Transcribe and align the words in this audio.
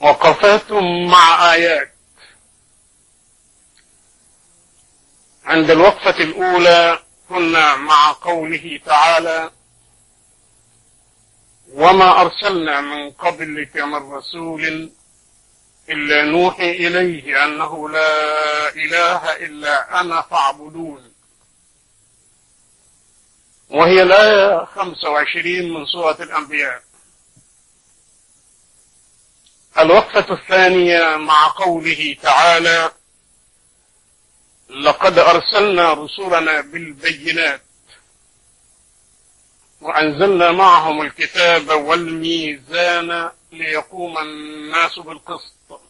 وقفات 0.00 0.72
مع 1.10 1.52
آيات. 1.52 1.92
عند 5.44 5.70
الوقفة 5.70 6.22
الأولى 6.22 6.98
كنا 7.28 7.76
مع 7.76 8.12
قوله 8.12 8.80
تعالى 8.86 9.50
وما 11.72 12.20
أرسلنا 12.20 12.80
من 12.80 13.10
قبلك 13.10 13.76
من 13.76 14.12
رسول 14.12 14.90
إلا 15.88 16.24
نوحي 16.24 16.70
إليه 16.70 17.44
أنه 17.44 17.88
لا 17.88 18.68
إله 18.68 19.36
إلا 19.36 20.00
أنا 20.00 20.20
فاعبدون. 20.20 21.12
وهي 23.70 24.02
الآية 24.02 24.64
25 24.64 25.74
من 25.74 25.86
سورة 25.86 26.16
الأنبياء. 26.20 26.89
الوقفة 29.82 30.34
الثانية 30.34 31.16
مع 31.16 31.48
قوله 31.48 32.16
تعالى 32.22 32.90
لقد 34.70 35.18
أرسلنا 35.18 35.92
رسلنا 35.92 36.60
بالبينات 36.60 37.62
وأنزلنا 39.80 40.52
معهم 40.52 41.02
الكتاب 41.02 41.68
والميزان 41.70 43.30
ليقوم 43.52 44.18
الناس 44.18 44.98
بالقسط 44.98 45.80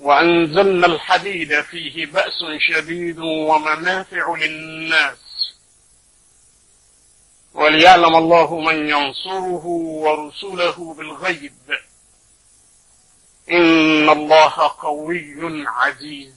وأنزلنا 0.00 0.86
الحديد 0.86 1.60
فيه 1.60 2.06
بأس 2.06 2.44
شديد 2.58 3.18
ومنافع 3.18 4.34
للناس 4.36 5.18
وليعلم 7.54 8.16
الله 8.16 8.60
من 8.60 8.88
ينصره 8.88 9.66
ورسله 9.66 10.94
بالغيب. 10.94 11.52
إن 14.06 14.12
الله 14.12 14.72
قوي 14.78 15.64
عزيز. 15.66 16.34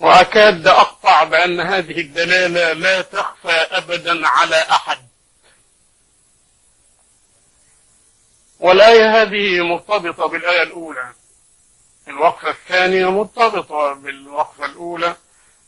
وأكاد 0.00 0.66
أقطع 0.66 1.24
بأن 1.24 1.60
هذه 1.60 2.00
الدلالة 2.00 2.72
لا 2.72 3.02
تخفى 3.02 3.52
أبدا 3.52 4.26
على 4.28 4.56
أحد. 4.56 4.98
والآية 8.60 9.22
هذه 9.22 9.64
مرتبطة 9.64 10.26
بالآية 10.26 10.62
الأولى. 10.62 11.12
الوقفة 12.08 12.50
الثانية 12.50 13.10
مرتبطة 13.10 13.92
بالوقفة 13.92 14.64
الأولى 14.64 15.16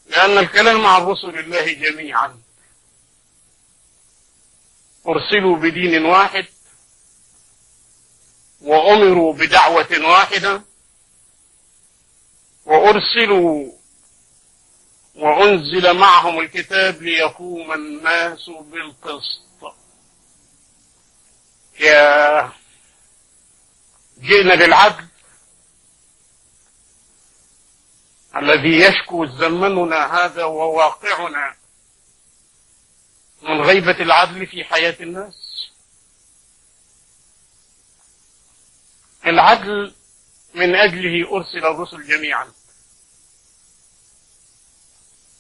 لأن 0.07 0.39
الكلام 0.39 0.87
عن 0.87 1.03
رسل 1.03 1.39
الله 1.39 1.73
جميعا. 1.73 2.41
أرسلوا 5.09 5.57
بدين 5.57 6.05
واحد 6.05 6.47
وأمروا 8.65 9.33
بدعوة 9.33 9.89
واحدة 10.01 10.63
وأرسلوا 12.65 13.73
وأنزل 15.15 15.95
معهم 15.95 16.41
الكتاب 16.41 17.03
ليقوم 17.03 17.73
الناس 17.73 18.51
بالقسط. 18.51 19.75
يا 21.81 22.53
جئنا 24.19 24.55
بالعدل 24.55 25.07
الذي 28.37 28.81
يشكو 28.81 29.27
زمننا 29.27 30.15
هذا 30.15 30.45
وواقعنا 30.45 31.57
من 33.43 33.61
غيبة 33.61 34.03
العدل 34.03 34.47
في 34.47 34.65
حياة 34.65 34.97
الناس. 35.01 35.44
العدل 39.27 39.95
من 40.55 40.75
أجله 40.75 41.37
أرسل 41.37 41.67
الرسل 41.67 42.07
جميعا. 42.07 42.53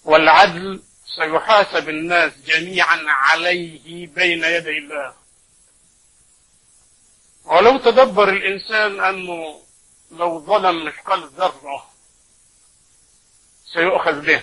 والعدل 0.05 0.83
سيحاسب 1.17 1.89
الناس 1.89 2.33
جميعا 2.47 2.99
عليه 3.06 4.06
بين 4.06 4.44
يدي 4.44 4.78
الله. 4.78 5.15
ولو 7.44 7.78
تدبر 7.78 8.28
الإنسان 8.28 9.00
أنه 9.00 9.61
لو 10.11 10.41
ظلم 10.41 10.84
مثقال 10.84 11.28
ذرة 11.28 11.91
سيؤخذ 13.73 14.21
به. 14.21 14.43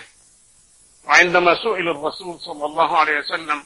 وعندما 1.04 1.54
سئل 1.54 1.88
الرسول 1.88 2.40
صلى 2.40 2.64
الله 2.64 2.98
عليه 2.98 3.18
وسلم 3.18 3.64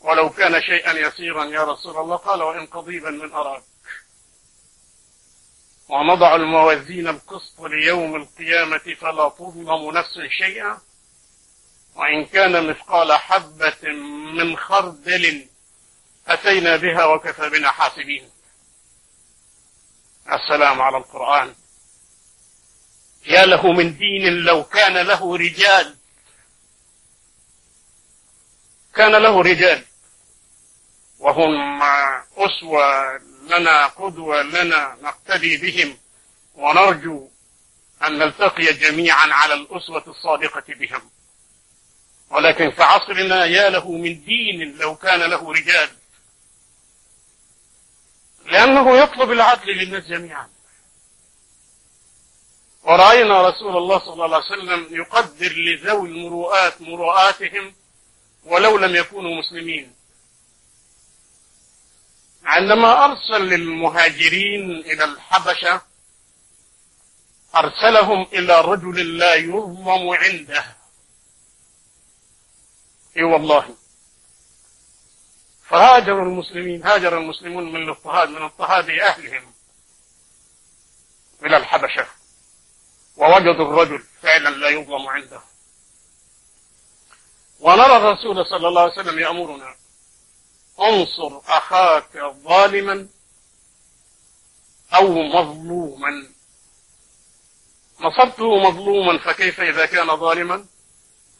ولو 0.00 0.30
كان 0.30 0.62
شيئا 0.62 0.92
يسيرا 0.92 1.44
يا 1.44 1.64
رسول 1.64 1.96
الله 1.96 2.16
قال 2.16 2.42
وإن 2.42 2.66
قضيبا 2.66 3.10
من 3.10 3.32
أراك. 3.32 3.62
ونضع 5.90 6.34
الموازين 6.34 7.08
القسط 7.08 7.60
ليوم 7.60 8.16
القيامة 8.16 8.96
فلا 9.00 9.28
تظلم 9.28 9.90
نفس 9.90 10.18
شيئا. 10.38 10.78
وإن 11.94 12.26
كان 12.26 12.66
مثقال 12.66 13.12
حبة 13.12 13.88
من 14.34 14.56
خردل 14.56 15.46
أتينا 16.28 16.76
بها 16.76 17.04
وكفى 17.04 17.50
بنا 17.50 17.70
حاسبين. 17.70 18.30
السلام 20.32 20.82
على 20.82 20.96
القرآن. 20.96 21.54
يا 23.26 23.46
له 23.46 23.72
من 23.72 23.98
دين 23.98 24.26
لو 24.26 24.64
كان 24.64 25.06
له 25.06 25.36
رجال. 25.36 25.96
كان 28.94 29.12
له 29.12 29.42
رجال. 29.42 29.84
وهم 31.18 31.82
أسوة 32.36 33.20
لنا 33.50 33.86
قدوة 33.86 34.42
لنا 34.42 34.96
نقتدي 35.02 35.56
بهم 35.56 35.98
ونرجو 36.54 37.28
أن 38.02 38.18
نلتقي 38.18 38.72
جميعا 38.72 39.32
على 39.32 39.54
الأسوة 39.54 40.04
الصادقة 40.06 40.64
بهم. 40.68 41.10
ولكن 42.30 42.70
في 42.70 42.82
عصرنا 42.82 43.44
يا 43.44 43.70
له 43.70 43.92
من 43.92 44.24
دين 44.24 44.76
لو 44.76 44.96
كان 44.96 45.20
له 45.20 45.52
رجال. 45.52 45.88
لأنه 48.46 48.98
يطلب 48.98 49.30
العدل 49.30 49.68
للناس 49.68 50.04
جميعا. 50.04 50.48
ورأينا 52.82 53.48
رسول 53.48 53.76
الله 53.76 53.98
صلى 53.98 54.24
الله 54.24 54.36
عليه 54.36 54.46
وسلم 54.46 54.96
يقدر 54.96 55.52
لذوي 55.52 56.08
المروءات 56.08 56.82
مروءاتهم 56.82 57.74
ولو 58.44 58.78
لم 58.78 58.96
يكونوا 58.96 59.38
مسلمين. 59.38 59.99
عندما 62.50 63.04
أرسل 63.04 63.42
للمهاجرين 63.42 64.70
إلى 64.70 65.04
الحبشة 65.04 65.80
أرسلهم 67.56 68.26
إلى 68.32 68.60
رجل 68.60 69.18
لا 69.18 69.34
يظلم 69.34 70.10
عنده. 70.10 70.64
إي 73.16 73.22
والله. 73.22 73.76
فهاجر 75.68 76.22
المسلمين 76.22 76.86
هاجر 76.86 77.18
المسلمون 77.18 77.72
من 77.72 77.82
الاضطهاد 77.82 78.28
من 78.28 78.42
اضطهاد 78.42 78.90
أهلهم 78.90 79.52
إلى 81.44 81.56
الحبشة. 81.56 82.06
ووجدوا 83.16 83.52
الرجل 83.52 84.02
فعلا 84.22 84.48
لا 84.48 84.68
يظلم 84.68 85.08
عنده. 85.08 85.40
ونرى 87.60 87.96
الرسول 87.96 88.46
صلى 88.46 88.68
الله 88.68 88.82
عليه 88.82 88.92
وسلم 88.92 89.18
يأمرنا. 89.18 89.74
انصر 90.80 91.38
أخاك 91.48 92.18
ظالما 92.44 93.08
أو 94.94 95.22
مظلوما. 95.22 96.28
نصرته 98.00 98.58
مظلوما 98.58 99.18
فكيف 99.18 99.60
إذا 99.60 99.86
كان 99.86 100.16
ظالما؟ 100.16 100.66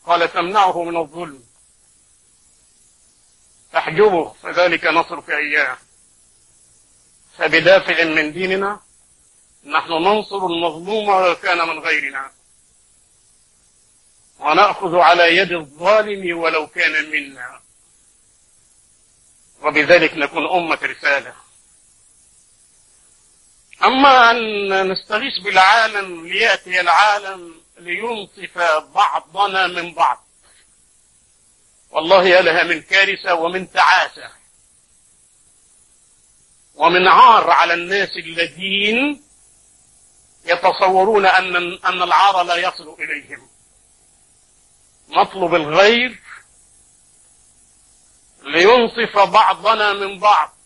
قال 0.06 0.32
تمنعه 0.32 0.84
من 0.84 0.96
الظلم. 0.96 1.44
تحجبه 3.72 4.34
فذلك 4.42 4.84
نصرك 4.84 5.30
إياه 5.30 5.78
فبدافع 7.38 8.04
من 8.04 8.32
ديننا 8.32 8.80
نحن 9.64 9.92
ننصر 9.92 10.46
المظلوم 10.46 11.08
ولو 11.08 11.36
كان 11.36 11.68
من 11.68 11.78
غيرنا. 11.78 12.30
ونأخذ 14.38 14.96
على 14.96 15.36
يد 15.36 15.52
الظالم 15.52 16.38
ولو 16.38 16.66
كان 16.66 17.10
منا. 17.10 17.59
وبذلك 19.62 20.14
نكون 20.14 20.46
أمة 20.46 20.78
رسالة. 20.82 21.34
أما 23.84 24.30
أن 24.30 24.92
نستغيث 24.92 25.38
بالعالم 25.38 26.26
ليأتي 26.26 26.80
العالم 26.80 27.54
لينصف 27.78 28.58
بعضنا 28.94 29.66
من 29.66 29.94
بعض. 29.94 30.24
والله 31.90 32.24
يا 32.24 32.42
لها 32.42 32.62
من 32.62 32.82
كارثة 32.82 33.34
ومن 33.34 33.72
تعاسة. 33.72 34.30
ومن 36.74 37.08
عار 37.08 37.50
على 37.50 37.74
الناس 37.74 38.16
الذين 38.16 39.22
يتصورون 40.44 41.26
أن 41.26 41.56
أن 41.84 42.02
العار 42.02 42.42
لا 42.42 42.56
يصل 42.56 42.96
إليهم. 42.98 43.48
نطلب 45.08 45.54
الغير 45.54 46.18
لينصف 48.42 49.18
بعضنا 49.18 49.92
من 49.92 50.18
بعض. 50.18 50.56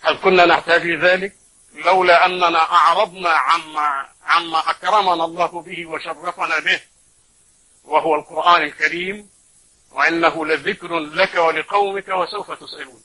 هل 0.00 0.16
كنا 0.16 0.46
نحتاج 0.46 0.82
لذلك؟ 0.86 1.36
لولا 1.74 2.26
أننا 2.26 2.58
أعرضنا 2.58 3.30
عما 3.30 4.08
عما 4.22 4.70
أكرمنا 4.70 5.24
الله 5.24 5.62
به 5.62 5.86
وشرفنا 5.86 6.58
به. 6.58 6.80
وهو 7.84 8.14
القرآن 8.14 8.62
الكريم 8.62 9.30
وإنه 9.90 10.46
لذكر 10.46 10.98
لك 10.98 11.34
ولقومك 11.34 12.08
وسوف 12.08 12.50
تسألون. 12.50 13.02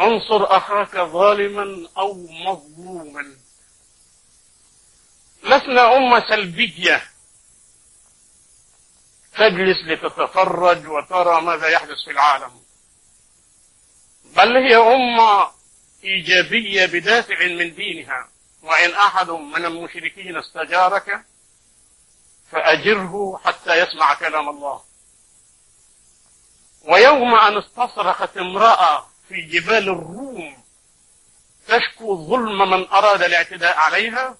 انصر 0.00 0.56
أخاك 0.56 0.96
ظالما 0.96 1.88
أو 1.98 2.14
مظلوما. 2.30 3.36
لسنا 5.42 5.96
أمة 5.96 6.28
سلبية. 6.28 7.10
تجلس 9.38 9.78
لتتفرج 9.84 10.86
وترى 10.86 11.40
ماذا 11.40 11.68
يحدث 11.68 12.04
في 12.04 12.10
العالم. 12.10 12.50
بل 14.36 14.56
هي 14.56 14.76
أمة 14.76 15.50
إيجابية 16.04 16.86
بدافع 16.86 17.46
من 17.46 17.74
دينها. 17.74 18.28
وإن 18.62 18.90
أحد 18.90 19.30
من 19.30 19.64
المشركين 19.64 20.36
استجارك 20.36 21.24
فأجره 22.52 23.40
حتى 23.44 23.74
يسمع 23.74 24.14
كلام 24.14 24.48
الله. 24.48 24.82
ويوم 26.84 27.34
أن 27.34 27.58
استصرخت 27.58 28.36
امرأة 28.36 29.06
في 29.28 29.40
جبال 29.40 29.88
الروم 29.88 30.62
تشكو 31.68 32.26
ظلم 32.26 32.70
من 32.70 32.88
أراد 32.88 33.22
الاعتداء 33.22 33.76
عليها 33.76 34.36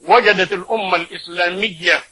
وجدت 0.00 0.52
الأمة 0.52 0.96
الإسلامية 0.96 2.04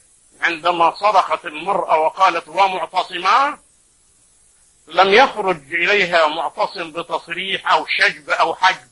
عندما 0.43 0.95
صرخت 0.95 1.47
المرأة 1.47 1.99
وقالت 1.99 2.49
ومعتصما؟ 2.49 3.59
لم 4.87 5.15
يخرج 5.15 5.75
إليها 5.75 6.27
معتصم 6.27 6.93
بتصريح 6.93 7.73
أو 7.73 7.87
شجب 7.87 8.31
أو 8.31 8.55
حجب 8.55 8.89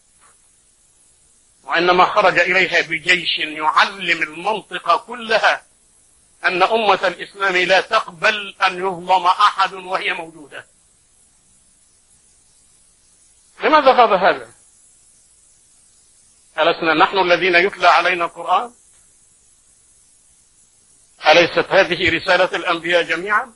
وإنما 1.64 2.04
خرج 2.04 2.38
إليها 2.38 2.80
بجيش 2.80 3.38
يعلم 3.38 4.22
المنطقة 4.22 4.96
كلها 4.96 5.62
أن 6.44 6.62
أمة 6.62 7.06
الإسلام 7.06 7.56
لا 7.56 7.80
تقبل 7.80 8.54
أن 8.66 8.78
يظلم 8.78 9.26
أحد 9.26 9.74
وهي 9.74 10.12
موجودة. 10.12 10.66
لماذا 13.64 13.92
غاب 13.92 14.12
هذا؟ 14.12 14.50
ألسنا 16.58 16.94
نحن 16.94 17.18
الذين 17.18 17.54
يتلى 17.54 17.88
علينا 17.88 18.24
القرآن؟ 18.24 18.72
أليست 21.30 21.66
هذه 21.70 22.16
رسالة 22.16 22.56
الأنبياء 22.56 23.02
جميعا؟ 23.02 23.54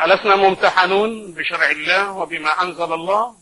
ألسنا 0.00 0.36
ممتحنون 0.36 1.32
بشرع 1.34 1.70
الله 1.70 2.12
وبما 2.12 2.62
أنزل 2.62 2.92
الله؟ 2.92 3.36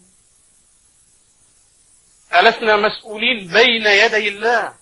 ألسنا 2.34 2.76
مسؤولين 2.76 3.46
بين 3.46 3.87
يدي 3.87 4.28
الله 4.28 4.75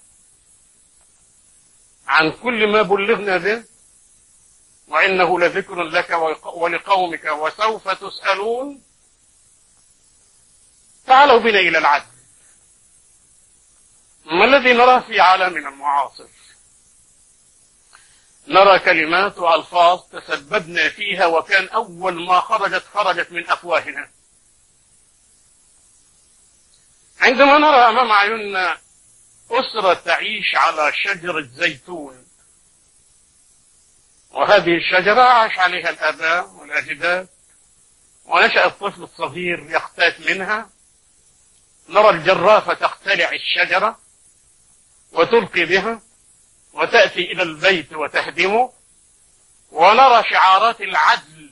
عن 2.07 2.33
كل 2.33 2.73
ما 2.73 2.83
بلغنا 2.83 3.37
به؟ 3.37 3.65
وإنه 4.89 5.41
لذكر 5.41 5.83
لك 5.83 6.11
ولقومك 6.45 7.25
وسوف 7.25 7.89
تسألون؟ 7.89 8.83
تعالوا 11.07 11.39
بنا 11.39 11.59
إلى 11.59 11.79
العدل. 11.79 12.07
ما 14.25 14.45
الذي 14.45 14.73
نراه 14.73 15.01
في 15.01 15.21
عالمنا 15.21 15.69
المعاصر؟ 15.69 16.38
نرى 18.49 18.79
كلمات 18.79 19.39
وألفاظ 19.39 20.01
تسببنا 20.01 20.89
فيها 20.89 21.27
وكان 21.27 21.69
أول 21.69 22.27
ما 22.27 22.41
خرجت 22.41 22.85
خرجت 22.95 23.33
من 23.33 23.51
أفواهنا. 23.51 24.11
عندما 27.21 27.59
نرى 27.59 27.77
أمام 27.77 28.13
عيوننا 28.13 28.79
أسرة 29.51 29.95
تعيش 29.95 30.55
على 30.55 30.93
شجرة 30.93 31.49
زيتون 31.55 32.25
وهذه 34.31 34.77
الشجرة 34.77 35.21
عاش 35.23 35.59
عليها 35.59 35.91
الآباء 35.91 36.49
والأجداد 36.49 37.29
ونشأ 38.25 38.67
الطفل 38.67 39.03
الصغير 39.03 39.71
يقتات 39.71 40.21
منها. 40.21 40.71
نرى 41.89 42.11
الجرافة 42.11 42.75
تقتلع 42.75 43.31
الشجرة 43.33 43.99
وتلقي 45.13 45.65
بها. 45.65 46.08
وتأتي 46.73 47.33
إلى 47.33 47.43
البيت 47.43 47.93
وتهدمه 47.93 48.73
ونرى 49.71 50.25
شعارات 50.31 50.81
العدل 50.81 51.51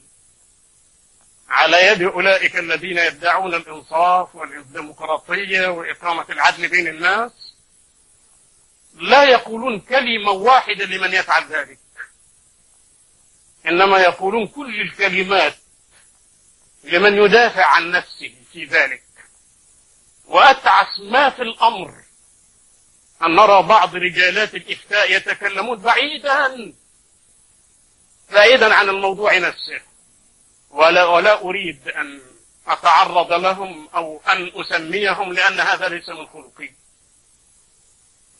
على 1.48 1.86
يد 1.86 2.02
أولئك 2.02 2.56
الذين 2.56 2.98
يدعون 2.98 3.54
الإنصاف 3.54 4.34
والديمقراطية 4.34 5.66
وإقامة 5.68 6.26
العدل 6.30 6.68
بين 6.68 6.88
الناس. 6.88 7.32
لا 8.94 9.24
يقولون 9.24 9.80
كلمة 9.80 10.30
واحدة 10.30 10.84
لمن 10.84 11.14
يفعل 11.14 11.44
ذلك. 11.44 11.78
إنما 13.66 13.98
يقولون 13.98 14.46
كل 14.46 14.80
الكلمات 14.80 15.56
لمن 16.84 17.14
يدافع 17.14 17.64
عن 17.64 17.90
نفسه 17.90 18.34
في 18.52 18.64
ذلك. 18.64 19.02
وأتعس 20.24 21.00
ما 21.00 21.30
في 21.30 21.42
الأمر 21.42 22.05
أن 23.22 23.36
نرى 23.36 23.62
بعض 23.62 23.96
رجالات 23.96 24.54
الإفتاء 24.54 25.12
يتكلمون 25.12 25.78
بعيدا 25.78 26.74
بعيدا 28.32 28.74
عن 28.74 28.88
الموضوع 28.88 29.38
نفسه. 29.38 29.80
ولا 30.70 31.04
ولا 31.04 31.40
أريد 31.40 31.88
أن 31.88 32.22
أتعرض 32.66 33.32
لهم 33.32 33.88
أو 33.94 34.20
أن 34.28 34.52
أسميهم 34.54 35.32
لأن 35.32 35.60
هذا 35.60 35.88
ليس 35.88 36.08
من 36.08 36.26
خلقي. 36.26 36.70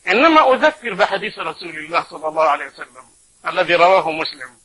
إنما 0.07 0.53
أذكر 0.53 0.93
بحديث 0.93 1.39
رسول 1.39 1.69
الله 1.69 2.05
صلى 2.09 2.27
الله 2.27 2.43
عليه 2.43 2.65
وسلم 2.65 3.05
الذي 3.47 3.75
رواه 3.75 4.11
مسلم. 4.11 4.57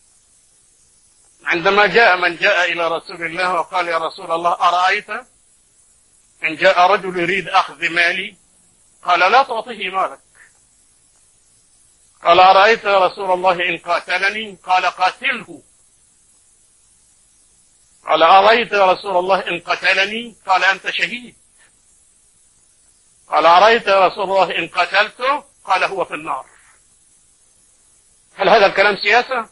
عندما 1.44 1.86
جاء 1.86 2.16
من 2.16 2.36
جاء 2.36 2.72
إلى 2.72 2.88
رسول 2.88 3.26
الله 3.26 3.54
وقال 3.54 3.88
يا 3.88 3.98
رسول 3.98 4.32
الله 4.32 4.52
أرأيت؟ 4.52 5.10
إن 6.44 6.56
جاء 6.56 6.80
رجل 6.80 7.18
يريد 7.20 7.48
أخذ 7.48 7.88
مالي 7.88 8.41
قال 9.02 9.20
لا 9.20 9.42
تعطيه 9.42 9.90
مالك. 9.90 10.20
قال 12.22 12.40
أرأيت 12.40 12.84
يا 12.84 12.98
رسول 12.98 13.32
الله 13.32 13.68
إن 13.68 13.78
قاتلني؟ 13.78 14.58
قال 14.64 14.86
قاتله. 14.86 15.62
قال 18.06 18.22
أرأيت 18.22 18.72
يا 18.72 18.92
رسول 18.92 19.16
الله 19.16 19.48
إن 19.48 19.60
قتلني؟ 19.60 20.36
قال 20.46 20.64
أنت 20.64 20.90
شهيد. 20.90 21.36
قال 23.28 23.46
أرأيت 23.46 23.86
يا 23.86 24.06
رسول 24.06 24.24
الله 24.24 24.58
إن 24.58 24.68
قتلته؟ 24.68 25.44
قال 25.64 25.84
هو 25.84 26.04
في 26.04 26.14
النار. 26.14 26.46
هل 28.34 28.48
هذا 28.48 28.66
الكلام 28.66 28.96
سياسة؟ 28.96 29.48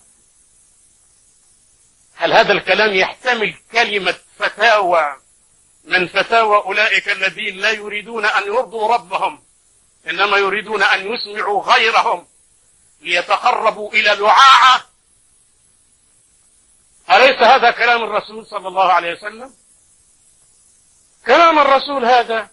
هل 2.15 2.33
هذا 2.33 2.53
الكلام 2.53 2.95
يحتمل 2.95 3.55
كلمة 3.73 4.19
فتاوى 4.39 5.17
من 5.85 6.09
فتاوى 6.09 6.57
أولئك 6.57 7.09
الذين 7.09 7.57
لا 7.57 7.71
يريدون 7.71 8.25
أن 8.25 8.43
يرضوا 8.43 8.95
ربهم 8.95 9.43
إنما 10.07 10.37
يريدون 10.37 10.83
أن 10.83 11.13
يسمعوا 11.15 11.63
غيرهم 11.63 12.27
ليتقربوا 13.01 13.93
إلى 13.93 14.15
لعاعة 14.15 14.87
أليس 17.11 17.43
هذا 17.43 17.71
كلام 17.71 18.03
الرسول 18.03 18.47
صلى 18.47 18.69
الله 18.69 18.93
عليه 18.93 19.13
وسلم؟ 19.13 19.55
كلام 21.27 21.59
الرسول 21.59 22.05
هذا 22.05 22.49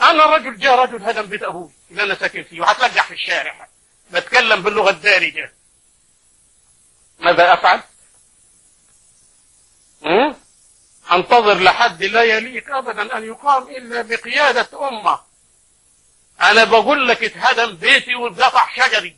أنا 0.00 0.24
رجل 0.26 0.58
جاء 0.58 0.74
رجل 0.78 1.02
هدم 1.04 1.26
بيت 1.26 1.42
أبوي 1.42 1.70
اللي 1.90 2.02
أنا 2.02 2.14
ساكن 2.14 2.42
فيه 2.42 2.60
وهتلجح 2.60 3.06
في 3.06 3.14
الشارع 3.14 3.68
بتكلم 4.10 4.62
باللغة 4.62 4.90
الدارجة. 4.90 5.52
ماذا 7.18 7.52
أفعل؟ 7.54 7.82
أنتظر 11.12 11.54
لحد 11.54 12.02
لا 12.02 12.22
يليق 12.22 12.76
أبدا 12.76 13.18
أن 13.18 13.24
يقام 13.24 13.62
إلا 13.62 14.02
بقيادة 14.02 14.88
أمة. 14.88 15.20
أنا 16.40 16.64
بقول 16.64 17.08
لك 17.08 17.24
اتهدم 17.24 17.76
بيتي 17.76 18.14
واتقطع 18.14 18.68
شجري. 18.76 19.16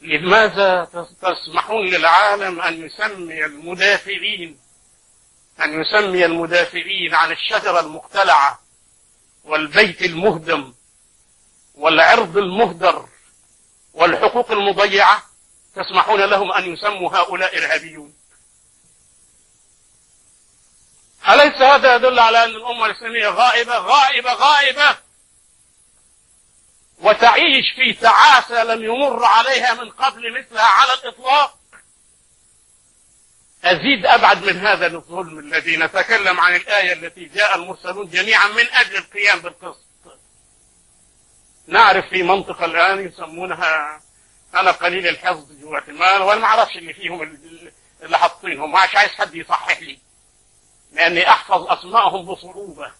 لماذا 0.00 0.88
تسمحون 1.22 1.86
للعالم 1.86 2.60
أن 2.60 2.86
يسمي 2.86 3.44
المدافعين 3.44 4.58
أن 5.64 5.80
يسمي 5.80 6.24
المدافعين 6.24 7.14
عن 7.14 7.32
الشجرة 7.32 7.80
المقتلعة 7.80 8.60
والبيت 9.44 10.02
المهدم 10.02 10.74
والعرض 11.74 12.36
المهدر 12.36 13.08
والحقوق 13.94 14.50
المضيعة؟ 14.50 15.22
تسمحون 15.74 16.20
لهم 16.20 16.52
أن 16.52 16.72
يسموا 16.72 17.16
هؤلاء 17.16 17.58
إرهابيون. 17.58 18.17
أليس 21.40 21.62
هذا 21.62 21.94
يدل 21.94 22.18
على 22.18 22.44
أن 22.44 22.50
الأمة 22.50 22.86
الإسلامية 22.86 23.28
غائبة؟ 23.28 23.78
غائبة 23.78 24.32
غائبة. 24.32 24.96
وتعيش 26.98 27.64
في 27.76 27.92
تعاسة 27.92 28.64
لم 28.64 28.84
يمر 28.84 29.24
عليها 29.24 29.74
من 29.74 29.90
قبل 29.90 30.38
مثلها 30.38 30.62
على 30.66 30.94
الإطلاق. 30.94 31.58
أزيد 33.64 34.06
أبعد 34.06 34.44
من 34.44 34.66
هذا 34.66 34.86
الظلم 34.86 35.38
الذي 35.38 35.76
نتكلم 35.76 36.40
عن 36.40 36.54
الآية 36.56 36.92
التي 36.92 37.24
جاء 37.24 37.56
المرسلون 37.56 38.08
جميعا 38.08 38.48
من 38.48 38.68
أجل 38.72 38.96
القيام 38.96 39.38
بالقسط. 39.38 39.84
نعرف 41.66 42.08
في 42.08 42.22
منطقة 42.22 42.64
الآن 42.64 43.06
يسمونها 43.08 44.00
أنا 44.54 44.70
قليل 44.70 45.08
الحفظ 45.08 45.52
جواتيمالا 45.60 46.18
وأنا 46.24 46.40
ما 46.40 46.46
أعرفش 46.46 46.76
اللي 46.76 46.92
فيهم 46.94 47.22
اللي 48.02 48.18
حاطينهم 48.18 48.72
مش 48.72 48.96
عايز 48.96 49.10
حد 49.10 49.34
يصحح 49.34 49.80
لي. 49.82 49.98
لأني 50.92 51.28
أحفظ 51.28 51.66
أسمائهم 51.66 52.26
بصعوبة. 52.26 52.92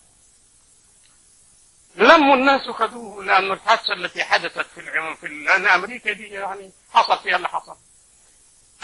لموا 1.95 2.35
الناس 2.35 2.69
خذوه 2.69 3.25
لأن 3.25 3.53
الحادثة 3.53 3.93
التي 3.93 4.25
حدثت 4.25 4.67
في 4.75 4.81
العم 4.81 5.15
في 5.15 5.29
لأن 5.29 5.67
أمريكا 5.67 6.13
دي 6.13 6.29
يعني 6.29 6.73
حصل 6.93 7.19
فيها 7.19 7.37
اللي 7.37 7.49
حصل. 7.49 7.77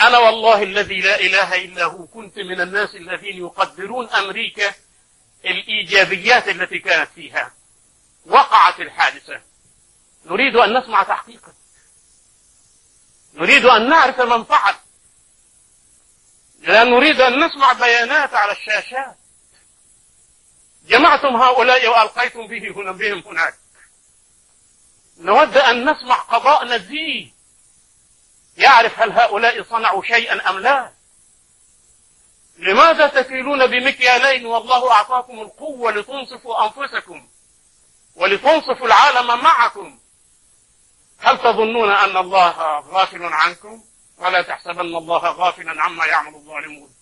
أنا 0.00 0.18
والله 0.18 0.62
الذي 0.62 1.00
لا 1.00 1.20
إله 1.20 1.54
إلا 1.64 1.84
هو 1.84 2.06
كنت 2.06 2.38
من 2.38 2.60
الناس 2.60 2.94
الذين 2.94 3.36
يقدرون 3.36 4.10
أمريكا 4.10 4.74
الإيجابيات 5.44 6.48
التي 6.48 6.78
كانت 6.78 7.10
فيها. 7.14 7.52
وقعت 8.26 8.80
الحادثة. 8.80 9.40
نريد 10.24 10.56
أن 10.56 10.78
نسمع 10.78 11.02
تحقيقا. 11.02 11.52
نريد 13.34 13.64
أن 13.64 13.88
نعرف 13.88 14.20
من 14.20 14.44
فعل. 14.44 14.74
لا 16.64 16.84
نريد 16.84 17.20
أن 17.20 17.44
نسمع 17.44 17.72
بيانات 17.72 18.34
على 18.34 18.52
الشاشات. 18.52 19.16
جمعتم 20.86 21.36
هؤلاء 21.36 21.88
وألقيتم 21.88 22.46
به 22.46 22.70
هنا 22.70 22.92
بهم 22.92 23.22
هناك. 23.26 23.54
نود 25.18 25.56
أن 25.56 25.90
نسمع 25.90 26.14
قضاء 26.14 26.64
نزيه. 26.64 27.30
يعرف 28.56 29.00
هل 29.00 29.12
هؤلاء 29.12 29.62
صنعوا 29.62 30.02
شيئا 30.02 30.50
أم 30.50 30.58
لا. 30.58 30.92
لماذا 32.58 33.06
تكيلون 33.06 33.66
بمكيالين 33.66 34.46
والله 34.46 34.92
أعطاكم 34.92 35.40
القوة 35.40 35.92
لتنصفوا 35.92 36.64
أنفسكم 36.64 37.28
ولتنصفوا 38.16 38.86
العالم 38.86 39.26
معكم؟ 39.26 39.98
هل 41.18 41.38
تظنون 41.38 41.90
أن 41.90 42.16
الله 42.16 42.80
غافل 42.80 43.24
عنكم؟ 43.24 43.84
ولا 44.18 44.42
تحسبن 44.42 44.80
الله 44.80 45.18
غافلا 45.18 45.82
عما 45.82 46.06
يعمل 46.06 46.34
الظالمون. 46.34 46.94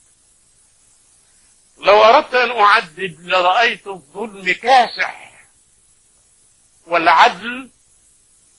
لو 1.78 2.04
أردت 2.04 2.34
أن 2.34 2.50
أعدد 2.50 3.16
لرأيت 3.20 3.86
الظلم 3.86 4.52
كاسح 4.52 5.32
والعدل 6.86 7.70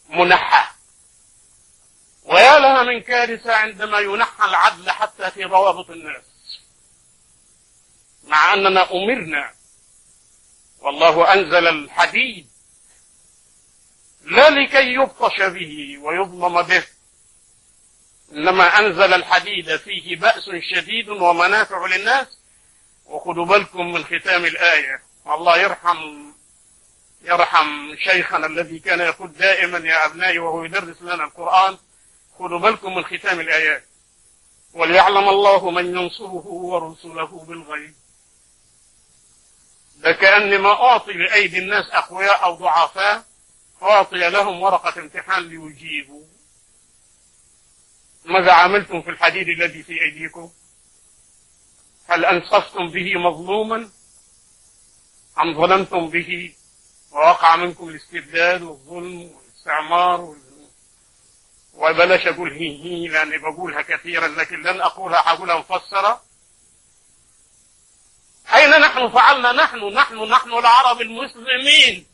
منحى. 0.09 0.73
ويا 2.23 2.59
لها 2.59 2.83
من 2.83 3.01
كارثة 3.01 3.55
عندما 3.55 3.99
ينحى 3.99 4.45
العدل 4.45 4.91
حتى 4.91 5.31
في 5.31 5.43
روابط 5.43 5.89
الناس. 5.89 6.23
مع 8.23 8.53
أننا 8.53 8.91
أمرنا. 8.91 9.53
والله 10.79 11.33
أنزل 11.33 11.67
الحديد. 11.67 12.49
لا 14.21 14.49
لكي 14.49 14.93
يبطش 14.93 15.41
به 15.41 15.97
ويظلم 15.97 16.61
به. 16.61 16.92
إنما 18.33 18.79
أنزل 18.79 19.13
الحديد 19.13 19.75
فيه 19.75 20.15
بأس 20.15 20.49
شديد 20.71 21.09
ومنافع 21.09 21.85
للناس 21.85 22.27
وخذوا 23.05 23.45
بالكم 23.45 23.93
من 23.93 24.03
ختام 24.03 24.45
الآية. 24.45 25.01
الله 25.27 25.57
يرحم 25.57 26.31
يرحم 27.21 27.95
شيخنا 27.95 28.45
الذي 28.45 28.79
كان 28.79 28.99
يقول 28.99 29.33
دائما 29.33 29.77
يا 29.77 30.05
أبنائي 30.05 30.39
وهو 30.39 30.63
يدرس 30.63 31.01
لنا 31.01 31.23
القرآن 31.23 31.77
خذوا 32.39 32.59
بالكم 32.59 32.95
من 32.95 33.03
ختام 33.05 33.39
الآيات. 33.39 33.83
وليعلم 34.73 35.29
الله 35.29 35.69
من 35.69 35.85
ينصره 35.97 36.47
ورسله 36.47 37.45
بالغيب. 37.47 37.93
ده 39.97 40.11
كأن 40.11 40.59
ما 40.59 40.71
أعطي 40.71 41.13
لأيدي 41.13 41.57
الناس 41.57 41.85
أقوياء 41.91 42.43
أو 42.43 42.55
ضعفاء 42.55 43.23
أعطي 43.81 44.29
لهم 44.29 44.61
ورقة 44.61 44.99
امتحان 44.99 45.43
ليجيبوا. 45.43 46.32
ماذا 48.25 48.51
عملتم 48.51 49.01
في 49.01 49.09
الحديد 49.09 49.47
الذي 49.49 49.83
في 49.83 50.01
أيديكم؟ 50.01 50.51
هل 52.07 52.25
أنصفتم 52.25 52.87
به 52.89 53.15
مظلوما؟ 53.19 53.89
أم 55.39 55.53
ظلمتم 55.61 56.09
به 56.09 56.53
ووقع 57.11 57.55
منكم 57.55 57.89
الاستبداد 57.89 58.61
والظلم 58.61 59.21
والاستعمار 59.21 60.21
وال... 60.21 60.37
وبلاش 61.73 62.27
أقول 62.27 62.53
هي 62.53 62.83
هي 62.83 63.07
لأني 63.07 63.37
بقولها 63.37 63.81
كثيرا 63.81 64.27
لكن 64.27 64.61
لن 64.61 64.81
أقولها 64.81 65.21
حقولها 65.21 65.57
مفسرة 65.59 66.21
أين 68.55 68.69
نحن؟ 68.69 69.09
فعلنا 69.09 69.51
نحن 69.51 69.77
نحن 69.93 70.23
نحن 70.23 70.53
العرب 70.53 71.01
المسلمين. 71.01 72.05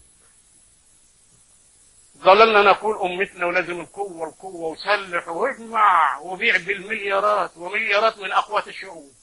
ظللنا 2.19 2.61
نقول 2.61 3.01
أمتنا 3.01 3.45
ولازم 3.45 3.81
القوة 3.81 4.29
القوة 4.29 4.69
وسلح 4.69 5.27
واجمع 5.27 6.17
وبيع 6.17 6.57
بالمليارات 6.57 7.51
ومليارات 7.57 8.17
من 8.17 8.31
أقوات 8.31 8.67
الشعوب. 8.67 9.13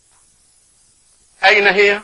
أين 1.45 1.67
هي؟ 1.67 2.01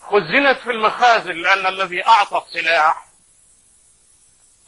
خزنت 0.00 0.58
في 0.58 0.70
المخازن 0.70 1.32
لأن 1.32 1.66
الذي 1.66 2.06
أعطى 2.06 2.44
السلاح 2.46 3.06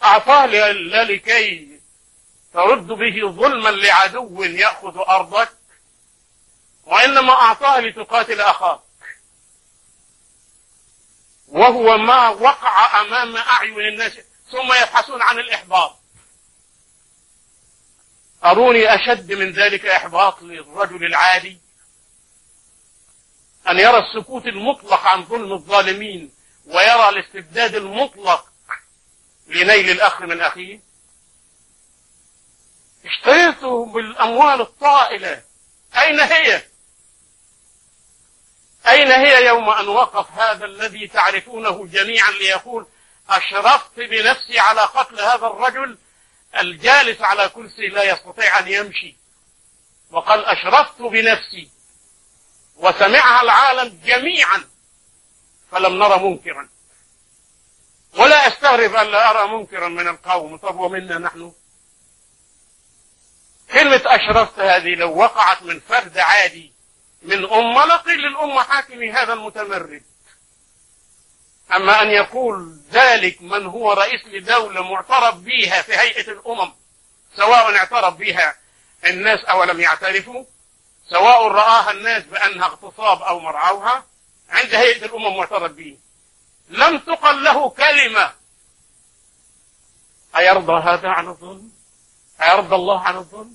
أعطاه 0.03 0.47
لا 0.47 1.05
لكي 1.05 1.81
ترد 2.55 2.87
به 2.87 3.31
ظلما 3.31 3.69
لعدو 3.69 4.43
يأخذ 4.43 4.99
أرضك 4.99 5.53
وإنما 6.85 7.33
أعطاه 7.33 7.81
لتقاتل 7.81 8.41
أخاك. 8.41 8.81
وهو 11.49 11.99
ما 11.99 12.29
وقع 12.29 13.01
أمام 13.01 13.37
أعين 13.37 13.81
الناس. 13.81 14.32
ثم 14.53 14.73
يبحثون 14.73 15.23
عن 15.23 15.39
الإحباط. 15.39 15.99
أروني 18.45 18.95
أشد 18.95 19.33
من 19.33 19.53
ذلك 19.53 19.87
إحباط 19.87 20.43
للرجل 20.43 21.05
العادي؟ 21.05 21.59
أن 23.69 23.79
يرى 23.79 23.99
السكوت 23.99 24.47
المطلق 24.47 25.01
عن 25.01 25.25
ظلم 25.25 25.53
الظالمين 25.53 26.33
ويرى 26.67 27.09
الاستبداد 27.09 27.75
المطلق 27.75 28.53
لنيل 29.47 29.91
الأخ 29.91 30.23
من 30.23 30.41
أخيه؟ 30.41 30.81
اشتريته 33.05 33.87
بالأموال 33.87 34.61
الطائلة. 34.61 35.43
أين 35.97 36.21
هي؟ 36.21 36.63
أين 38.89 39.11
هي 39.11 39.47
يوم 39.47 39.71
أن 39.71 39.89
وقف 39.89 40.31
هذا 40.31 40.65
الذي 40.65 41.09
تعرفونه 41.09 41.87
جميعا 41.87 42.31
ليقول 42.31 42.87
أشرفت 43.37 43.97
بنفسي 43.97 44.59
على 44.59 44.81
قتل 44.81 45.21
هذا 45.21 45.47
الرجل 45.47 45.99
الجالس 46.59 47.21
على 47.21 47.49
كرسي 47.49 47.87
لا 47.87 48.03
يستطيع 48.03 48.59
أن 48.59 48.69
يمشي. 48.69 49.17
وقال 50.11 50.45
أشرفت 50.45 51.03
بنفسي 51.03 51.69
وسمعها 52.77 53.43
العالم 53.43 54.01
جميعا 54.05 54.65
فلم 55.71 55.99
نرى 55.99 56.19
منكرا. 56.19 56.69
ولا 58.19 58.49
أستغرب 58.49 58.95
أن 58.95 59.07
لا 59.07 59.31
أرى 59.31 59.57
منكرا 59.57 59.89
من 59.89 60.09
القوم. 60.09 60.57
طب 60.57 60.81
ومنا 60.81 61.19
نحن؟ 61.19 61.53
كلمة 63.73 64.03
أشرفت 64.07 64.59
هذه 64.59 64.95
لو 64.95 65.17
وقعت 65.17 65.63
من 65.63 65.81
فرد 65.81 66.19
عادي 66.19 66.73
من 67.23 67.53
أمة 67.53 67.85
لقيل 67.85 68.19
للأمة 68.19 68.63
حاكمي 68.63 69.13
هذا 69.13 69.33
المتمرد. 69.33 70.03
أما 71.77 72.03
أن 72.03 72.11
يقول 72.11 72.79
ذلك 72.93 73.43
من 73.43 73.67
هو 73.67 73.93
رئيس 73.93 74.27
لدولة 74.27 74.83
معترف 74.83 75.35
بها 75.35 75.83
في 75.83 75.93
هيئة 75.93 76.31
الأمم 76.31 76.73
سواء 77.37 77.77
اعترف 77.77 78.15
بها 78.15 78.57
الناس 79.07 79.41
أو 79.45 79.65
لم 79.65 79.81
يعترفوا 79.81 80.45
سواء 81.11 81.49
رآها 81.49 81.91
الناس 81.91 82.23
بأنها 82.23 82.67
اغتصاب 82.67 83.23
أو 83.23 83.39
مرعوها 83.39 84.05
عند 84.51 84.75
هيئة 84.75 85.05
الأمم 85.05 85.37
معترف 85.37 85.73
به. 85.73 85.99
لم 86.69 86.99
تقل 86.99 87.45
له 87.45 87.71
كلمة. 87.71 88.33
أيرضى 90.37 90.73
هذا 90.73 91.09
عن 91.09 91.29
الظلم؟ 91.29 91.73
أيرضى 92.43 92.75
الله 92.75 93.01
عن 93.01 93.17
الظلم؟ 93.17 93.55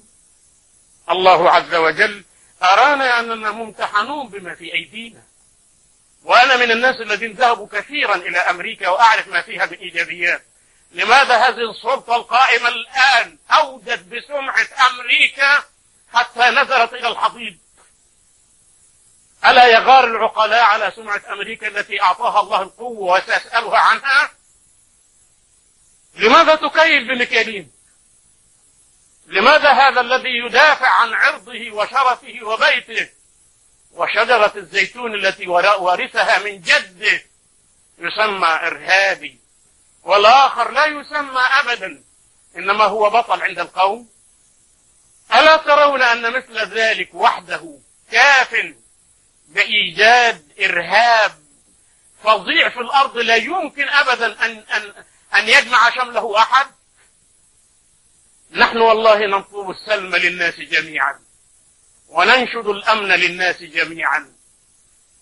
الله 1.10 1.52
عز 1.52 1.76
وجل 1.76 2.26
أرانا 2.64 3.20
أننا 3.20 3.52
ممتحنون 3.52 4.28
بما 4.28 4.56
في 4.56 4.74
أيدينا. 4.74 5.24
وأنا 6.28 6.56
من 6.56 6.72
الناس 6.72 6.96
الذين 6.96 7.34
ذهبوا 7.34 7.68
كثيرا 7.72 8.16
إلى 8.16 8.38
أمريكا 8.38 8.90
وأعرف 8.90 9.28
ما 9.28 9.42
فيها 9.42 9.66
من 9.66 9.78
إيجابيات 9.78 10.46
لماذا 10.92 11.36
هذه 11.38 11.72
السلطة 11.72 12.16
القائمة 12.16 12.68
الآن 12.70 13.38
أودت 13.52 14.00
بسمعة 14.00 14.68
أمريكا 14.90 15.64
حتى 16.14 16.50
نزلت 16.50 16.94
إلى 16.94 17.08
الحضيض؟ 17.08 17.58
ألا 19.46 19.68
يغار 19.68 20.04
العقلاء 20.04 20.64
على 20.64 20.92
سمعة 20.96 21.22
أمريكا 21.30 21.68
التي 21.68 22.02
أعطاها 22.02 22.42
الله 22.42 22.62
القوة 22.62 23.18
وسأسألها 23.18 23.80
عنها؟ 23.80 24.32
لماذا 26.16 26.56
تكيل 26.56 27.08
بمكيالين 27.08 27.72
لماذا 29.28 29.72
هذا 29.72 30.02
الذي 30.02 30.38
يدافع 30.46 30.88
عن 30.88 31.14
عرضه 31.14 31.72
وشرفه 31.72 32.40
وبيته 32.44 33.10
وشجرة 33.98 34.54
الزيتون 34.56 35.16
التي 35.16 35.48
ورثها 35.48 36.40
من 36.40 36.62
جده 36.62 37.22
يسمى 38.00 38.48
إرهابي. 38.48 39.40
والآخر 40.04 40.72
لا 40.72 40.86
يسمى 40.86 41.42
أبدا 41.42 42.04
إنما 42.58 42.84
هو 42.84 43.10
بطل 43.10 43.42
عند 43.42 43.60
القوم. 43.60 44.10
ألا 45.34 45.58
ترون 45.58 46.02
أن 46.02 46.34
مثل 46.34 46.74
ذلك 46.74 47.10
وحده 47.14 47.80
كاف 48.12 48.56
بإيجاد 49.48 50.52
إرهاب 50.60 51.32
فظيع 52.24 52.70
في 52.70 52.80
الأرض 52.80 53.18
لا 53.18 53.36
يمكن 53.36 53.90
أبدا 53.90 54.46
أن, 54.46 54.58
أن, 54.58 54.94
أن 55.36 55.50
يجمع 55.50 55.90
شمله 55.90 56.38
أحد؟ 56.38 56.68
نحن 58.52 58.78
والله 58.78 59.26
ننصب 59.26 59.70
السلم 59.70 60.16
للناس 60.16 60.60
جميعا. 60.60 61.27
وننشد 62.08 62.68
الأمن 62.68 63.12
للناس 63.12 63.64
جميعا. 63.64 64.34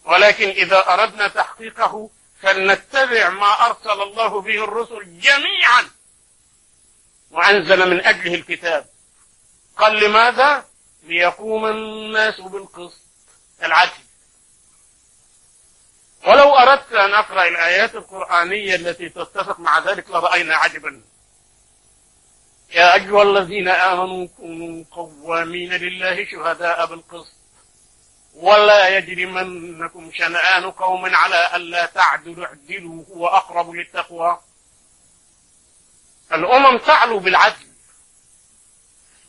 ولكن 0.05 0.49
إذا 0.49 0.93
أردنا 0.93 1.27
تحقيقه 1.27 2.09
فلنتبع 2.41 3.29
ما 3.29 3.65
أرسل 3.65 4.01
الله 4.01 4.41
به 4.41 4.63
الرسل 4.63 5.19
جميعا. 5.19 5.89
وأنزل 7.31 7.89
من 7.89 8.05
أجله 8.05 8.35
الكتاب. 8.35 8.85
قال 9.77 9.99
لماذا؟ 10.03 10.65
ليقوم 11.03 11.65
الناس 11.65 12.41
بالقسط 12.41 13.01
العدل. 13.63 14.05
ولو 16.27 16.55
أردت 16.55 16.93
أن 16.93 17.13
أقرأ 17.13 17.47
الآيات 17.47 17.95
القرآنية 17.95 18.75
التي 18.75 19.09
تتفق 19.09 19.59
مع 19.59 19.79
ذلك 19.79 20.09
لرأينا 20.09 20.55
عجبا. 20.55 21.01
يا 22.75 22.93
أيها 22.93 23.23
الذين 23.23 23.67
آمنوا 23.67 24.27
كونوا 24.37 24.83
قوامين 24.91 25.73
لله 25.73 26.25
شهداء 26.25 26.85
بالقسط 26.85 27.35
ولا 28.33 28.97
يجرمنكم 28.97 30.11
شنآن 30.13 30.71
قوم 30.71 31.15
على 31.15 31.55
ألا 31.55 31.85
تعدلوا 31.85 32.45
اعدلوا 32.45 33.03
هو 33.11 33.27
أقرب 33.27 33.71
للتقوى. 33.71 34.39
الأمم 36.33 36.77
تعلو 36.77 37.19
بالعدل 37.19 37.67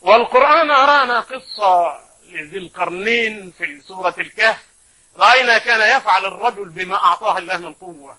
والقرآن 0.01 0.71
أرانا 0.71 1.19
قصة 1.19 1.99
لذي 2.29 2.57
القرنين 2.57 3.51
في 3.51 3.81
سورة 3.81 4.15
الكهف. 4.17 4.65
رأينا 5.17 5.57
كان 5.57 5.97
يفعل 5.97 6.25
الرجل 6.25 6.69
بما 6.69 6.95
أعطاه 6.95 7.37
الله 7.37 7.57
من 7.57 7.73
قوة 7.73 8.17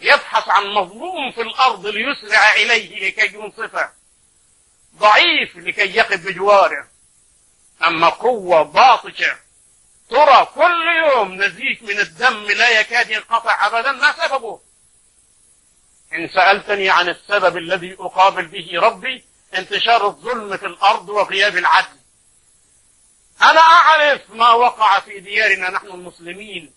يبحث 0.00 0.48
عن 0.48 0.66
مظلوم 0.66 1.32
في 1.32 1.40
الأرض 1.42 1.86
ليسرع 1.86 2.54
إليه 2.54 3.08
لكي 3.08 3.36
ينصفه. 3.36 4.05
ضعيف 4.98 5.56
لكي 5.56 5.96
يقف 5.96 6.26
بجواره. 6.26 6.88
أما 7.86 8.08
قوة 8.08 8.62
باطشة. 8.62 9.36
ترى 10.10 10.48
كل 10.54 10.86
يوم 11.06 11.42
نزيف 11.42 11.82
من 11.82 11.98
الدم 11.98 12.44
لا 12.44 12.80
يكاد 12.80 13.10
ينقطع 13.10 13.66
أبدا. 13.66 13.92
ما 13.92 14.12
سببه؟ 14.12 14.60
إن 16.12 16.28
سألتني 16.28 16.90
عن 16.90 17.08
السبب 17.08 17.56
الذي 17.56 17.96
أقابل 18.00 18.46
به 18.46 18.70
ربي 18.74 19.24
انتشار 19.54 20.06
الظلم 20.06 20.56
في 20.56 20.66
الأرض 20.66 21.08
وغياب 21.08 21.56
العدل. 21.56 21.96
أنا 23.42 23.60
أعرف 23.60 24.30
ما 24.30 24.52
وقع 24.52 25.00
في 25.00 25.20
ديارنا 25.20 25.70
نحن 25.70 25.86
المسلمين. 25.86 26.74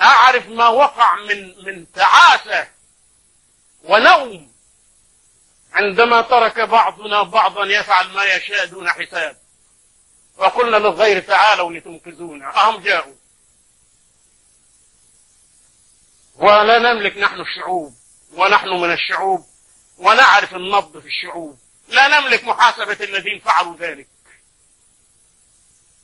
أعرف 0.00 0.48
ما 0.48 0.68
وقع 0.68 1.16
من 1.16 1.64
من 1.64 1.92
تعاسة 1.92 2.68
ونوم. 3.82 4.53
عندما 5.74 6.20
ترك 6.20 6.60
بعضنا 6.60 7.22
بعضا 7.22 7.66
يفعل 7.66 8.08
ما 8.08 8.24
يشاء 8.24 8.66
دون 8.66 8.90
حساب. 8.90 9.36
وقلنا 10.36 10.76
للغير 10.76 11.20
تعالوا 11.20 11.72
لتنقذونا. 11.72 12.56
أهم 12.56 12.80
جاءوا. 12.80 13.14
ولا 16.34 16.78
نملك 16.78 17.16
نحن 17.16 17.40
الشعوب 17.40 17.94
ونحن 18.32 18.68
من 18.68 18.92
الشعوب 18.92 19.46
ونعرف 19.98 20.54
النبض 20.54 20.98
في 21.00 21.06
الشعوب. 21.06 21.58
لا 21.88 22.08
نملك 22.08 22.44
محاسبة 22.44 23.04
الذين 23.04 23.40
فعلوا 23.40 23.76
ذلك. 23.76 24.08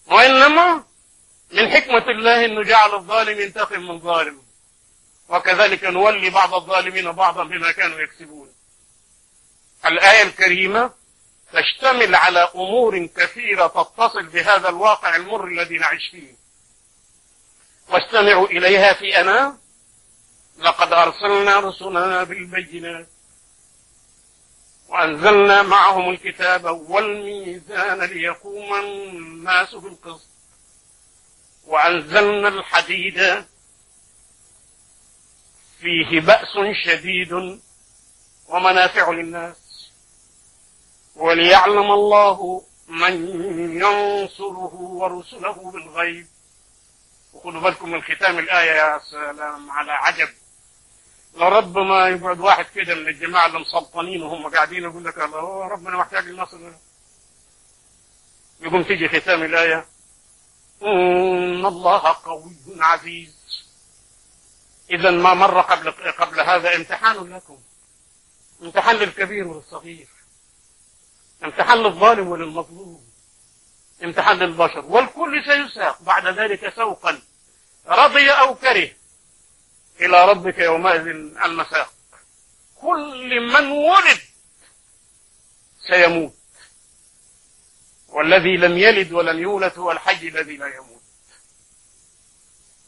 وإنما 0.06 0.84
من 1.52 1.70
حكمة 1.70 2.10
الله 2.10 2.44
أنه 2.44 2.62
جعل 2.62 2.94
الظالم 2.94 3.40
ينتقم 3.40 3.80
من 3.80 4.00
ظالم 4.00 4.42
وكذلك 5.28 5.84
نولي 5.84 6.30
بعض 6.30 6.54
الظالمين 6.54 7.12
بعضا 7.12 7.44
بما 7.44 7.72
كانوا 7.72 8.00
يكسبون. 8.00 8.59
الآية 9.86 10.22
الكريمة 10.22 10.90
تشتمل 11.52 12.14
على 12.14 12.50
أمور 12.54 13.06
كثيرة 13.06 13.66
تتصل 13.66 14.26
بهذا 14.26 14.68
الواقع 14.68 15.16
المر 15.16 15.46
الذي 15.46 15.78
نعيش 15.78 16.08
فيه. 16.10 16.34
واستمعوا 17.88 18.46
إليها 18.46 18.92
في 18.92 19.20
أنا. 19.20 19.58
لقد 20.58 20.92
أرسلنا 20.92 21.60
رسلنا 21.60 22.24
بالبينات. 22.24 23.08
وأنزلنا 24.88 25.62
معهم 25.62 26.10
الكتاب 26.10 26.64
والميزان 26.64 28.02
ليقوم 28.02 28.74
الناس 28.74 29.74
بالقسط 29.74 30.26
وأنزلنا 31.66 32.48
الحديد. 32.48 33.44
فيه 35.80 36.20
بأس 36.20 36.48
شديد 36.84 37.60
ومنافع 38.48 39.10
للناس. 39.10 39.59
وليعلم 41.16 41.92
الله 41.92 42.62
من 42.88 43.14
ينصره 43.80 44.74
ورسله 44.74 45.70
بالغيب. 45.70 46.26
وخذوا 47.32 47.60
بالكم 47.60 47.90
من 47.90 48.02
ختام 48.02 48.38
الآية 48.38 48.70
يا 48.70 48.98
سلام 49.10 49.70
على 49.70 49.92
عجب. 49.92 50.28
لرب 51.36 51.78
ما 51.78 52.08
يقعد 52.08 52.40
واحد 52.40 52.66
كده 52.74 52.94
من 52.94 53.08
الجماعة 53.08 53.46
اللي 53.46 53.58
مسلطنين 53.58 54.22
وهم 54.22 54.54
قاعدين 54.54 54.82
يقول 54.82 55.04
لك 55.04 55.18
الله 55.18 55.68
ربنا 55.68 55.96
محتاج 55.96 56.24
للنصر 56.24 56.58
يقوم 58.60 58.82
تيجي 58.82 59.08
ختام 59.08 59.42
الآية. 59.42 59.86
إن 60.82 61.66
الله 61.66 62.16
قوي 62.24 62.56
عزيز. 62.80 63.34
إذا 64.90 65.10
ما 65.10 65.34
مر 65.34 65.60
قبل 65.60 65.90
قبل 65.90 66.40
هذا 66.40 66.76
امتحان 66.76 67.34
لكم. 67.34 67.58
امتحان 68.62 68.96
للكبير 68.96 69.48
والصغير. 69.48 70.08
امتحان 71.44 71.78
للظالم 71.78 72.28
وللمظلوم 72.28 73.10
امتحان 74.04 74.38
للبشر. 74.38 74.84
والكل 74.84 75.44
سيساق 75.44 76.02
بعد 76.02 76.26
ذلك 76.26 76.74
سوقا. 76.76 77.22
رضي 77.86 78.30
أو 78.30 78.54
كره 78.54 78.90
إلى 80.00 80.30
ربك 80.30 80.58
يومئذ 80.58 81.06
المساق. 81.44 81.92
كل 82.74 83.40
من 83.40 83.70
ولد 83.70 84.20
سيموت. 85.88 86.34
والذي 88.08 88.56
لم 88.56 88.78
يلد 88.78 89.12
ولم 89.12 89.38
يولد 89.38 89.78
هو 89.78 89.92
الحي 89.92 90.28
الذي 90.28 90.56
لا 90.56 90.66
يموت. 90.66 91.02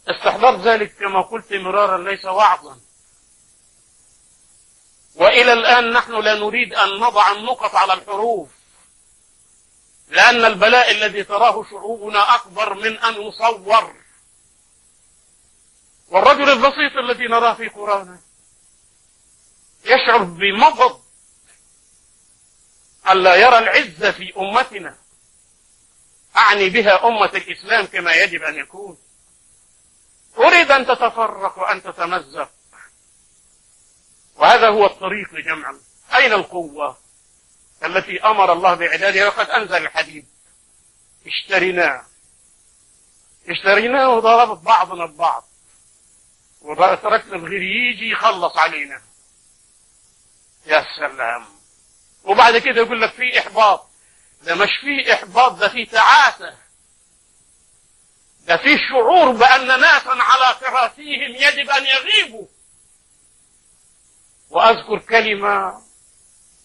استحضار 0.09 0.63
ذلك 0.63 0.95
كما 0.95 1.23
قلت 1.23 1.53
مرارا 1.53 2.11
ليس 2.11 2.25
وعظا. 2.25 2.81
وإلى 5.15 5.53
الآن 5.53 5.93
نحن 5.93 6.21
لا 6.21 6.35
نريد 6.35 6.75
أن 6.75 6.89
نضع 6.89 7.33
النقط 7.33 7.75
على 7.75 7.93
الحروف. 7.93 8.49
لأن 10.09 10.45
البلاء 10.45 10.91
الذي 10.91 11.25
تراه 11.25 11.65
شعوبنا 11.71 12.35
أكبر 12.35 12.75
من 12.75 12.99
أن 12.99 13.23
يصور 13.23 13.95
والرجل 16.09 16.51
البسيط 16.51 16.97
الذي 16.97 17.27
نراه 17.27 17.55
في 17.55 17.69
قرانا 17.69 18.21
يشعر 19.85 20.23
بمضض. 20.23 21.03
ألا 23.11 23.35
يرى 23.35 23.59
العزة 23.59 24.11
في 24.11 24.33
أمتنا. 24.37 24.97
أعني 26.37 26.69
بها 26.69 27.07
أمة 27.07 27.31
الإسلام 27.35 27.87
كما 27.87 28.15
يجب 28.15 28.43
أن 28.43 28.55
يكون. 28.55 28.99
أريد 30.39 30.71
أن 30.71 30.87
تتفرق 30.87 31.59
وأن 31.59 31.83
تتمزق. 31.83 32.51
وهذا 34.43 34.69
هو 34.69 34.87
الطريق 34.87 35.35
لجمع 35.35 35.75
أين 36.15 36.33
القوة 36.33 36.97
التي 37.85 38.21
أمر 38.25 38.53
الله 38.53 38.75
بعدادها 38.75 39.27
وقد 39.27 39.51
أنزل 39.51 39.77
الحديد 39.77 40.27
اشتريناه 41.27 42.03
اشتريناه 43.49 44.09
وضربت 44.09 44.63
بعضنا 44.63 45.05
البعض. 45.05 45.45
وتركنا 46.61 47.37
الغير 47.37 47.63
يجي 47.63 48.11
يخلص 48.11 48.57
علينا. 48.57 49.03
يا 50.67 50.87
سلام. 50.97 51.45
وبعد 52.25 52.59
كده 52.59 52.77
يقول 52.83 53.01
لك 53.03 53.13
في 53.13 53.39
إحباط. 53.39 53.87
ده 54.43 54.55
مش 54.55 54.71
في 54.81 55.15
إحباط 55.15 55.53
ده 55.53 55.69
في 55.69 55.87
تعاسة. 55.87 56.57
ده 58.41 58.57
في 58.57 58.79
شعور 58.91 59.31
بأن 59.31 59.67
ناسا 59.81 60.11
على 60.11 60.57
كراسيهم 60.61 61.35
يجب 61.35 61.71
أن 61.71 61.87
يغيبوا. 61.87 62.47
وأذكر 64.53 64.99
كلمة 64.99 65.83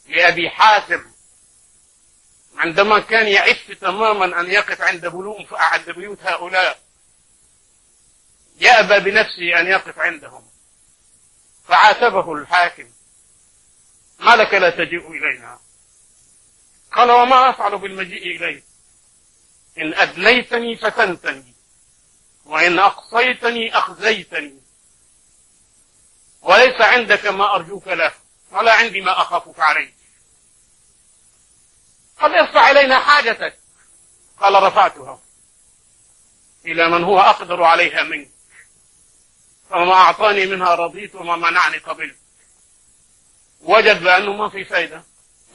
لأبي 0.08 0.50
حاتم 0.50 1.06
عندما 2.58 3.00
كان 3.00 3.28
يعف 3.28 3.71
تماما 3.82 4.39
أن 4.39 4.52
يقف 4.52 4.82
عند 4.82 5.06
عند 5.52 5.89
بيوت 5.89 6.21
هؤلاء. 6.21 6.80
يأبى 8.60 9.00
بنفسه 9.00 9.60
أن 9.60 9.67
يقف 9.67 10.00
عندهم. 10.00 10.47
فعاتبه 11.67 12.34
الحاكم. 12.34 12.89
ما 14.19 14.36
لك 14.36 14.54
لا 14.54 14.69
تجيء 14.69 15.12
إلينا؟ 15.12 15.60
قال 16.91 17.12
وما 17.12 17.50
أفعل 17.50 17.78
بالمجيء 17.78 18.36
إليك؟ 18.36 18.63
إن 19.78 19.93
أدليتني 19.93 20.76
فتنتني 20.76 21.54
وإن 22.45 22.80
أقصيتني 22.80 23.78
أخزيتني. 23.78 24.66
وليس 26.41 26.82
عندك 26.82 27.26
ما 27.26 27.56
أرجوك 27.56 27.88
له 27.88 28.12
ولا 28.52 28.73
عندي 28.73 29.02
ما 29.02 29.21
أخافك 29.21 29.60
عليه. 29.60 29.93
قال 32.19 32.36
ارفع 32.36 32.71
إلينا 32.71 33.00
حاجتك 33.00 33.60
قال 34.39 34.63
رفعتها. 34.63 35.19
إلى 36.65 36.89
من 36.89 37.04
هو 37.04 37.19
أقدر 37.19 37.63
عليها 37.63 38.04
منك. 38.04 38.30
فما 39.69 39.93
أعطاني 39.93 40.45
منها 40.45 40.76
رضيت 40.76 41.15
وما 41.15 41.36
منعني 41.36 41.78
قبلت 41.78 42.17
وجد 43.62 44.04
بأنه 44.04 44.34
ما 44.34 44.50
في 44.50 44.65
فايدة 44.65 45.04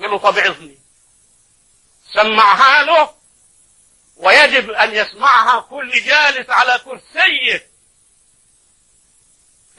قال 0.01 0.11
له 0.11 0.19
طب 0.19 0.39
عظني 0.39 0.79
سمعها 2.13 2.83
له 2.83 3.15
ويجب 4.17 4.71
أن 4.71 4.95
يسمعها 4.95 5.61
كل 5.61 5.91
جالس 5.91 6.51
على 6.51 6.81
كرسيه. 6.85 7.72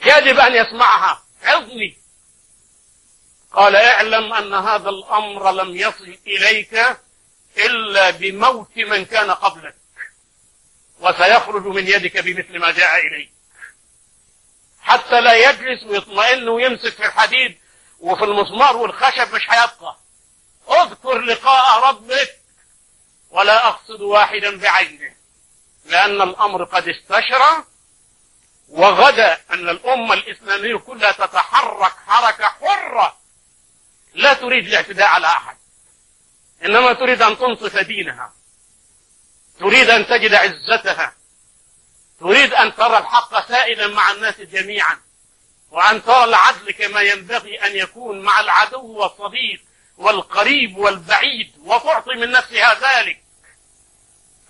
يجب 0.06 0.38
أن 0.38 0.54
يسمعها. 0.54 1.22
عظني. 1.42 1.96
قال 3.52 3.76
اعلم 3.76 4.32
أن 4.32 4.54
هذا 4.54 4.88
الأمر 4.88 5.52
لم 5.52 5.76
يصل 5.76 6.18
إليك 6.26 6.98
إلا 7.58 8.10
بموت 8.10 8.76
من 8.76 9.04
كان 9.04 9.30
قبلك. 9.30 9.74
وسيخرج 11.00 11.66
من 11.66 11.88
يدك 11.88 12.18
بمثل 12.18 12.58
ما 12.58 12.72
جاء 12.72 13.06
إليك. 13.06 13.30
حتى 14.80 15.20
لا 15.20 15.50
يجلس 15.50 15.82
ويطمئن 15.82 16.48
ويمسك 16.48 16.92
في 16.94 17.06
الحديد 17.06 17.58
وفي 18.00 18.24
المسمار 18.24 18.76
والخشب 18.76 19.34
مش 19.34 19.50
هيبقى. 19.50 19.96
اذكر 20.70 21.18
لقاء 21.18 21.88
ربك. 21.88 22.40
ولا 23.30 23.68
أقصد 23.68 24.00
واحدا 24.00 24.58
بعينه. 24.58 25.14
لأن 25.84 26.22
الأمر 26.22 26.64
قد 26.64 26.88
استشرى 26.88 27.64
وغدا 28.68 29.40
أن 29.50 29.68
الأمة 29.68 30.14
الإسلامية 30.14 30.76
كلها 30.76 31.12
تتحرك 31.12 31.92
حركة 32.06 32.44
حرة. 32.44 33.18
لا 34.14 34.34
تريد 34.34 34.66
الاعتداء 34.66 35.06
على 35.06 35.26
أحد. 35.26 35.56
إنما 36.64 36.92
تريد 36.92 37.22
أن 37.22 37.38
تنصف 37.38 37.78
دينها. 37.78 38.32
تريد 39.60 39.90
أن 39.90 40.06
تجد 40.06 40.34
عزتها. 40.34 41.14
تريد 42.20 42.54
أن 42.54 42.74
ترى 42.74 42.98
الحق 42.98 43.48
سائدا 43.48 43.86
مع 43.86 44.10
الناس 44.10 44.40
جميعا. 44.40 44.98
وأن 45.70 46.04
ترى 46.04 46.24
العدل 46.24 46.70
كما 46.70 47.00
ينبغي 47.00 47.66
أن 47.66 47.76
يكون 47.76 48.20
مع 48.20 48.40
العدو 48.40 48.86
والصديق 48.86 49.62
والقريب 49.96 50.76
والبعيد 50.76 51.52
وتعطي 51.58 52.14
من 52.14 52.30
نفسها 52.30 52.74
ذلك. 52.74 53.24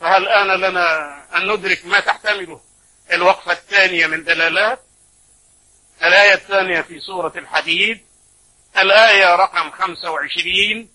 فهل 0.01 0.29
آن 0.29 0.47
لنا 0.47 1.37
أن 1.37 1.53
ندرك 1.53 1.87
ما 1.87 2.01
تحتمله؟ 2.01 2.61
الوقفة 3.13 3.53
الثانية 3.53 4.07
من 4.07 4.25
دلالات 4.25 4.81
الآية 6.03 6.35
الثانية 6.35 6.81
في 6.81 7.01
سورة 7.01 7.33
الحديد 7.37 8.05
الآية 8.79 9.35
رقم 9.37 9.71
25 9.71 10.89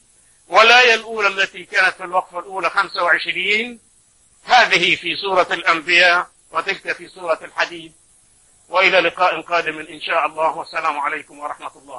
والآية 0.47 0.93
الأولى 0.93 1.27
التي 1.27 1.63
كانت 1.63 1.95
في 1.95 2.03
الوقفة 2.03 2.39
الأولى 2.39 2.69
25 2.69 3.79
هذه 4.43 4.95
في 4.95 5.15
سورة 5.15 5.47
الأنبياء 5.51 6.27
وتلك 6.51 6.91
في 6.91 7.07
سورة 7.07 7.39
الحديد. 7.41 7.93
وإلى 8.69 8.99
لقاء 8.99 9.41
قادم 9.41 9.79
إن 9.79 10.01
شاء 10.01 10.25
الله 10.25 10.57
والسلام 10.57 10.99
عليكم 10.99 11.39
ورحمة 11.39 11.71
الله. 11.75 11.95